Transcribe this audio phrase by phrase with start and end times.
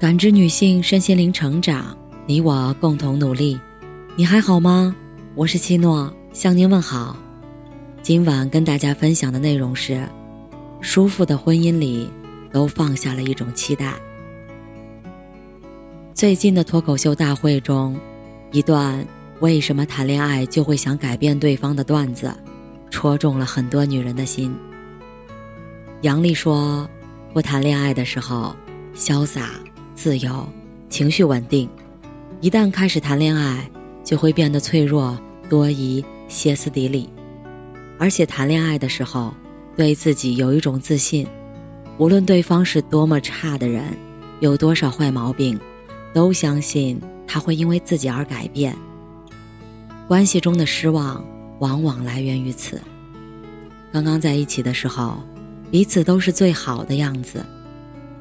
[0.00, 1.94] 感知女性身心灵成长，
[2.24, 3.60] 你我共同努力。
[4.16, 4.96] 你还好吗？
[5.34, 7.14] 我是七诺，向您问好。
[8.00, 10.02] 今晚跟大家分享的内容是：
[10.80, 12.10] 舒服的婚姻里，
[12.50, 13.92] 都放下了一种期待。
[16.14, 17.94] 最近的脱口秀大会中，
[18.52, 19.06] 一段
[19.40, 22.34] 为什么谈恋爱就会想改变对方的段子，
[22.90, 24.56] 戳中了很多女人的心。
[26.00, 26.88] 杨丽说
[27.34, 28.56] ：“不谈恋爱的时候，
[28.94, 29.50] 潇洒。”
[30.02, 30.48] 自由，
[30.88, 31.68] 情绪稳定，
[32.40, 33.70] 一旦开始谈恋爱，
[34.02, 35.14] 就会变得脆弱、
[35.46, 37.06] 多疑、歇斯底里。
[37.98, 39.34] 而且谈恋爱的时候，
[39.76, 41.26] 对自己有一种自信，
[41.98, 43.84] 无论对方是多么差的人，
[44.40, 45.60] 有多少坏毛病，
[46.14, 48.74] 都相信他会因为自己而改变。
[50.08, 51.22] 关系中的失望，
[51.58, 52.80] 往往来源于此。
[53.92, 55.18] 刚刚在一起的时候，
[55.70, 57.44] 彼此都是最好的样子，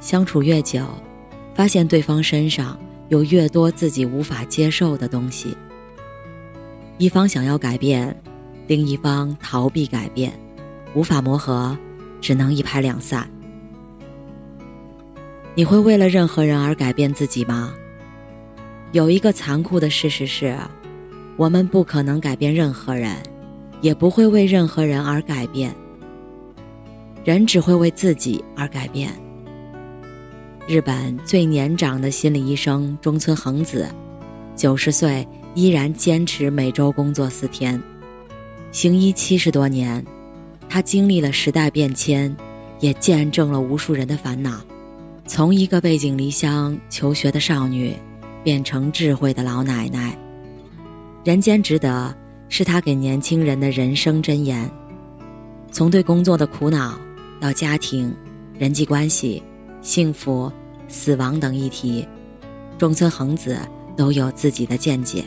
[0.00, 0.84] 相处越久。
[1.60, 2.74] 发现对方身上
[3.10, 5.54] 有越多自己无法接受的东西，
[6.96, 8.18] 一方想要改变，
[8.66, 10.32] 另一方逃避改变，
[10.94, 11.76] 无法磨合，
[12.18, 13.28] 只能一拍两散。
[15.54, 17.74] 你会为了任何人而改变自己吗？
[18.92, 20.56] 有一个残酷的事实是，
[21.36, 23.14] 我们不可能改变任何人，
[23.82, 25.76] 也不会为任何人而改变。
[27.22, 29.12] 人只会为自己而改变。
[30.68, 33.88] 日本最年长的心理医生中村恒子，
[34.54, 37.80] 九十岁依然坚持每周工作四天，
[38.70, 40.04] 行医七十多年，
[40.68, 42.34] 他经历了时代变迁，
[42.78, 44.60] 也见证了无数人的烦恼，
[45.26, 47.92] 从一个背井离乡求学的少女，
[48.44, 50.16] 变成智慧的老奶奶。
[51.24, 52.14] 人间值得
[52.48, 54.70] 是他给年轻人的人生箴言，
[55.72, 56.96] 从对工作的苦恼，
[57.40, 58.14] 到家庭、
[58.56, 59.42] 人际关系、
[59.82, 60.52] 幸福。
[60.92, 62.04] 死亡等议题，
[62.76, 63.56] 中村恒子
[63.96, 65.24] 都有自己的见解。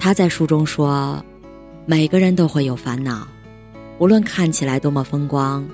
[0.00, 1.24] 他在书中说
[1.86, 3.24] ：“每个人都会有烦恼，
[4.00, 5.64] 无论看起来多么风光，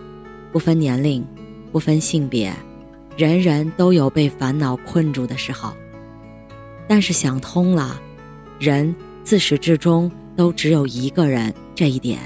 [0.52, 1.26] 不分年龄，
[1.72, 2.52] 不分性别，
[3.16, 5.72] 人人都有被烦恼困住的时候。
[6.86, 7.98] 但是想通了，
[8.58, 8.94] 人
[9.24, 12.18] 自始至终都只有一个人，这一点，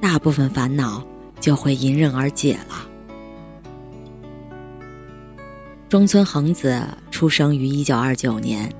[0.00, 1.06] 大部分烦恼
[1.38, 2.87] 就会迎刃而解了。”
[5.88, 8.70] 中村恒子出生于一九二九年，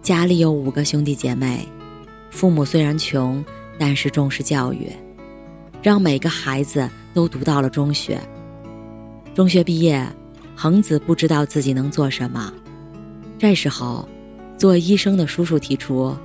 [0.00, 1.68] 家里有五个兄弟姐妹，
[2.30, 3.44] 父母虽然穷，
[3.78, 4.90] 但是重视教育，
[5.82, 8.18] 让每个孩子都读到了中学。
[9.34, 10.02] 中学毕业，
[10.56, 12.50] 恒子不知道自己能做什么。
[13.38, 14.08] 这时候，
[14.56, 16.16] 做医生的叔叔提出，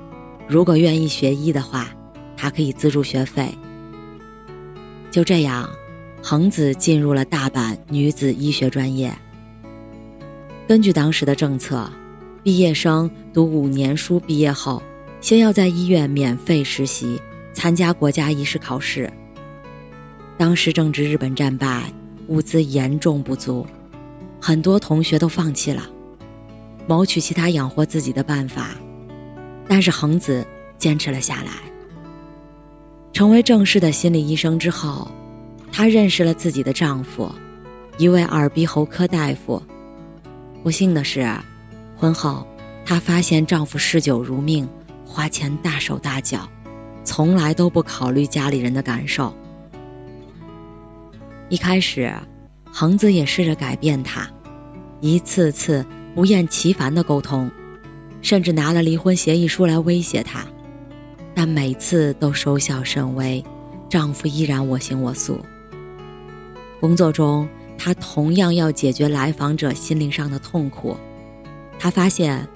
[0.47, 1.89] 如果愿意学医的话，
[2.37, 3.53] 他可以资助学费。
[5.11, 5.69] 就这样，
[6.23, 9.13] 恒子进入了大阪女子医学专业。
[10.67, 11.87] 根据当时的政策，
[12.41, 14.81] 毕业生读五年书毕业后，
[15.21, 17.21] 先要在医院免费实习，
[17.53, 19.11] 参加国家医师考试。
[20.37, 21.83] 当时正值日本战败，
[22.29, 23.65] 物资严重不足，
[24.41, 25.87] 很多同学都放弃了，
[26.87, 28.71] 谋取其他养活自己的办法。
[29.67, 30.43] 但是恒子
[30.79, 31.51] 坚持了下来。
[33.13, 35.07] 成为正式的心理医生之后，
[35.71, 37.31] 她认识了自己的丈夫，
[37.99, 39.61] 一位耳鼻喉科大夫。
[40.65, 41.31] 不幸的是，
[41.95, 42.43] 婚后
[42.83, 44.67] 她发现丈夫嗜酒如命，
[45.05, 46.49] 花钱大手大脚，
[47.03, 49.31] 从来都不考虑家里人的感受。
[51.49, 52.11] 一开始，
[52.71, 54.27] 恒子也试着改变他，
[55.01, 57.47] 一次次不厌其烦的沟通，
[58.23, 60.43] 甚至拿了离婚协议书来威胁他，
[61.35, 63.45] 但每次都收效甚微，
[63.87, 65.39] 丈夫依然我行我素。
[66.79, 67.47] 工作中。
[67.78, 70.96] 他同样要解决来访者心灵上的痛苦。
[71.78, 72.47] 他发现，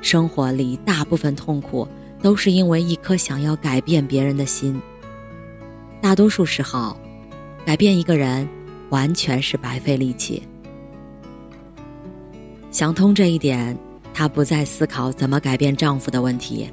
[0.00, 1.86] 生活里大部分痛苦
[2.22, 4.80] 都是因为一颗想要改变别人的心。
[6.00, 6.96] 大多数时候，
[7.64, 8.48] 改变一个人
[8.90, 10.42] 完全是白费力气。
[12.70, 13.76] 想通这一点，
[14.12, 16.70] 她不再思考怎么改变丈夫的问题，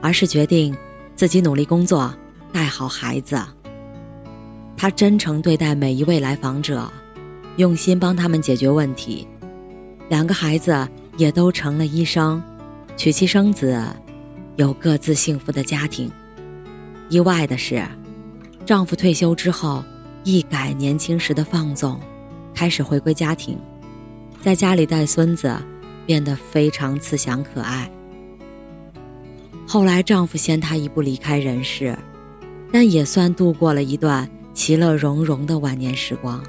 [0.00, 0.76] 而是决定
[1.14, 2.14] 自己努力工作，
[2.52, 3.40] 带好孩子。
[4.76, 6.90] 她真诚对待每一位来访者。
[7.56, 9.28] 用心帮他们解决问题，
[10.08, 10.88] 两个孩子
[11.18, 12.42] 也都成了医生，
[12.96, 13.78] 娶妻生子，
[14.56, 16.10] 有各自幸福的家庭。
[17.10, 17.84] 意外的是，
[18.64, 19.84] 丈夫退休之后
[20.24, 22.00] 一改年轻时的放纵，
[22.54, 23.58] 开始回归家庭，
[24.40, 25.54] 在家里带孙子，
[26.06, 27.90] 变得非常慈祥可爱。
[29.66, 31.94] 后来丈夫先她一步离开人世，
[32.72, 36.42] 但也算度过了一段其乐融融的晚年时光。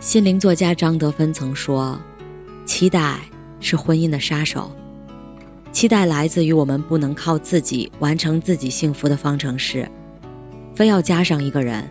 [0.00, 2.00] 心灵作家张德芬曾说
[2.64, 3.18] ：“期待
[3.58, 4.70] 是婚姻的杀手。
[5.72, 9.90] 期待来自于我们不能靠自己完成自己幸福的方程式，
[10.72, 11.84] 非要加上一个人，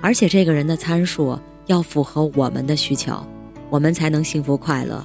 [0.00, 3.22] 而且这个人的参数要符合我们的需求，
[3.68, 5.04] 我们才能幸福快乐。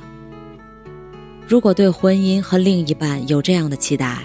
[1.46, 4.20] 如果对婚姻和另一半有这样的期待，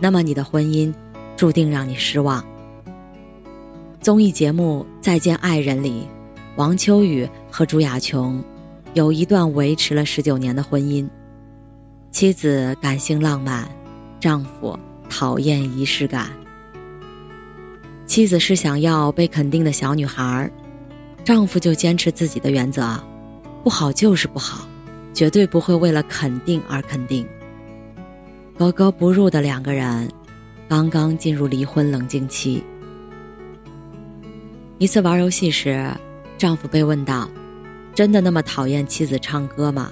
[0.00, 0.92] 那么你的婚姻
[1.36, 2.44] 注定让你失望。”
[4.02, 6.08] 综艺节目《再见爱人》里。
[6.58, 8.42] 王秋雨和朱亚琼
[8.92, 11.08] 有一段维持了十九年的婚姻。
[12.10, 13.68] 妻子感性浪漫，
[14.18, 14.76] 丈夫
[15.08, 16.30] 讨厌仪式感。
[18.06, 20.50] 妻子是想要被肯定的小女孩，
[21.24, 23.00] 丈夫就坚持自己的原则，
[23.62, 24.66] 不好就是不好，
[25.14, 27.24] 绝对不会为了肯定而肯定。
[28.58, 30.10] 格格不入的两个人，
[30.68, 32.64] 刚刚进入离婚冷静期。
[34.78, 35.88] 一次玩游戏时。
[36.38, 37.28] 丈夫被问到
[37.94, 39.90] ：“真的那么讨厌妻子唱歌吗？”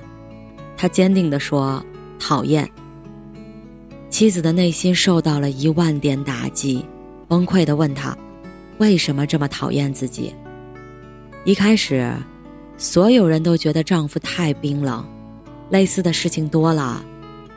[0.78, 1.84] 他坚定地说
[2.18, 2.66] ：“讨厌。”
[4.08, 6.86] 妻子的内心受到了一万点打击，
[7.28, 8.16] 崩溃地问他
[8.78, 10.32] ：“为什么这么讨厌自己？”
[11.44, 12.10] 一开始，
[12.76, 15.04] 所有人都觉得丈夫太冰冷。
[15.70, 17.04] 类似的事情多了，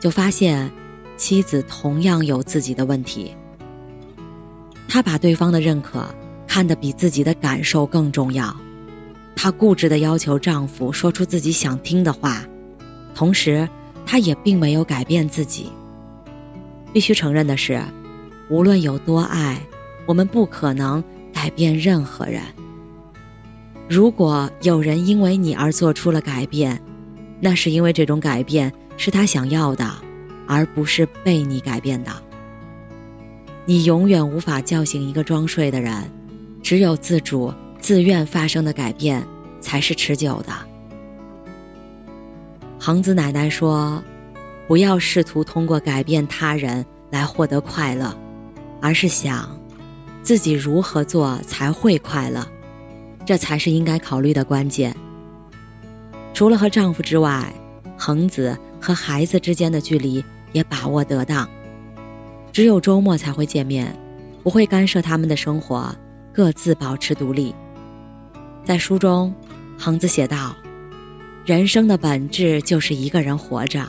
[0.00, 0.68] 就发现
[1.16, 3.32] 妻子同样有自己的问题。
[4.88, 6.04] 她把对方的认可
[6.46, 8.54] 看得比自己的感受更重要。
[9.42, 12.44] 她固执地要求丈夫说出自己想听的话，
[13.14, 13.66] 同时，
[14.04, 15.70] 她也并没有改变自己。
[16.92, 17.80] 必须承认的是，
[18.50, 19.58] 无论有多爱，
[20.04, 21.02] 我们不可能
[21.32, 22.42] 改变任何人。
[23.88, 26.78] 如果有人因为你而做出了改变，
[27.40, 29.90] 那是因为这种改变是他想要的，
[30.46, 32.12] 而不是被你改变的。
[33.64, 35.96] 你永远无法叫醒一个装睡的人，
[36.62, 37.50] 只有自主。
[37.80, 39.26] 自愿发生的改变
[39.60, 40.52] 才是持久的。
[42.78, 44.02] 恒子奶奶说
[44.68, 48.14] ：“不要试图通过改变他人来获得快乐，
[48.80, 49.50] 而是想
[50.22, 52.46] 自己如何做才会快乐，
[53.26, 54.94] 这才是应该考虑的关键。”
[56.32, 57.52] 除了和丈夫之外，
[57.98, 61.46] 恒子和孩子之间的距离也把握得当，
[62.50, 63.94] 只有周末才会见面，
[64.42, 65.94] 不会干涉他们的生活，
[66.32, 67.54] 各自保持独立。
[68.70, 69.34] 在书中，
[69.76, 70.56] 恒子写道
[71.44, 73.84] ：“人生的本质就是一个人活着，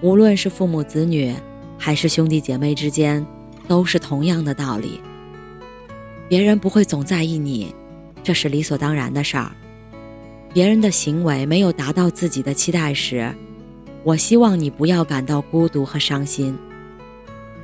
[0.00, 1.32] 无论是父母子女，
[1.78, 3.24] 还是兄弟姐妹之间，
[3.68, 5.00] 都是同样的道理。
[6.28, 7.72] 别人不会总在意你，
[8.24, 9.52] 这是理所当然的事儿。
[10.52, 13.32] 别人的行为没有达到自己的期待时，
[14.02, 16.58] 我希望你不要感到孤独和伤心。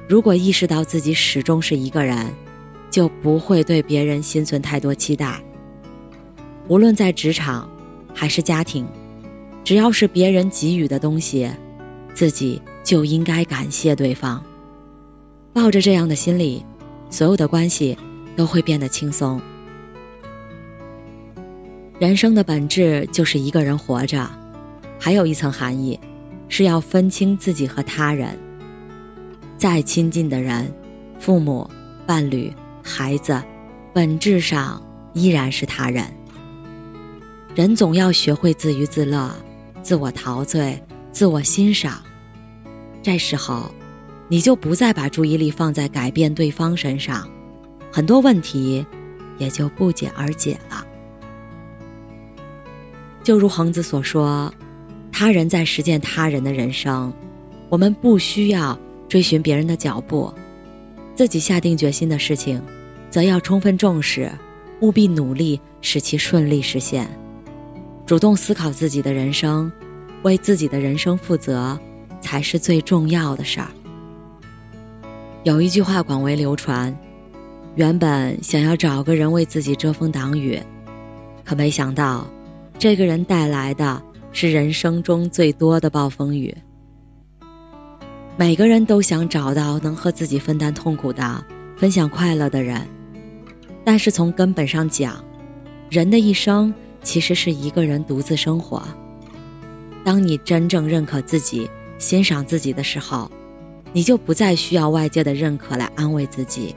[0.08, 2.32] 如果意识到自己始终是一个人，
[2.92, 5.42] 就不会对别人心存太多期待。”
[6.68, 7.68] 无论在职场，
[8.14, 8.86] 还是家庭，
[9.64, 11.50] 只要是别人给予的东西，
[12.14, 14.42] 自己就应该感谢对方。
[15.52, 16.64] 抱着这样的心理，
[17.10, 17.96] 所有的关系
[18.36, 19.40] 都会变得轻松。
[21.98, 24.28] 人生的本质就是一个人活着，
[24.98, 25.98] 还有一层含义，
[26.48, 28.38] 是要分清自己和他人。
[29.56, 30.72] 再亲近的人，
[31.20, 31.68] 父母、
[32.06, 33.40] 伴侣、孩子，
[33.92, 34.82] 本质上
[35.12, 36.04] 依然是他人。
[37.54, 39.30] 人总要学会自娱自乐、
[39.82, 42.02] 自我陶醉、自我欣赏。
[43.02, 43.70] 这时候，
[44.26, 47.28] 你就不再把注意力放在改变对方身上，
[47.92, 48.86] 很多问题
[49.36, 50.82] 也就不解而解了。
[53.22, 54.52] 就如恒子所说
[55.12, 57.12] ：“他人在实践他人的人生，
[57.68, 58.78] 我们不需要
[59.10, 60.32] 追寻别人的脚步，
[61.14, 62.62] 自己下定决心的事情，
[63.10, 64.32] 则要充分重视，
[64.80, 67.06] 务必努力使其顺利实现。”
[68.12, 69.72] 主动思考自己的人生，
[70.22, 71.80] 为自己的人生负责，
[72.20, 73.68] 才是最重要的事儿。
[75.44, 76.94] 有一句话广为流传：
[77.74, 80.60] 原本想要找个人为自己遮风挡雨，
[81.42, 82.26] 可没想到，
[82.78, 86.54] 这个人带来的是人生中最多的暴风雨。
[88.36, 91.42] 每个人都想找到能和自己分担痛苦的、
[91.78, 92.86] 分享快乐的人，
[93.82, 95.24] 但是从根本上讲，
[95.88, 96.74] 人的一生。
[97.02, 98.82] 其实是一个人独自生活。
[100.04, 103.30] 当你真正认可自己、欣赏自己的时候，
[103.92, 106.74] 你就不再需要外界的认可来安慰自己。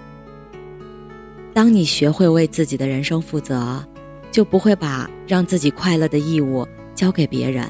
[1.53, 3.83] 当你学会为自己的人生负责，
[4.31, 7.65] 就不会把让自己快乐的义务交给别人。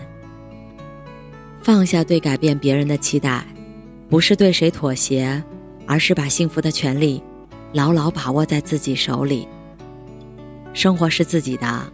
[1.61, 3.45] 放下对改变别人的期待，
[4.09, 5.43] 不是对谁妥协，
[5.85, 7.21] 而是把幸福的权利
[7.73, 9.47] 牢牢把握在自己手里。
[10.73, 11.93] 生活是自己的。